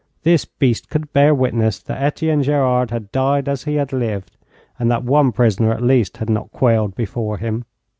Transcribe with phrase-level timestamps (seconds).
[0.23, 4.35] This beast could bear witness that Etienne Gerard had died as he had lived,
[4.79, 7.65] and that one prisoner at least had not quailed before him.